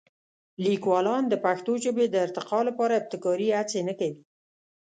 [0.65, 4.19] لیکوالان د پښتو ژبې د ارتقا لپاره ابتکاري هڅې نه کوي.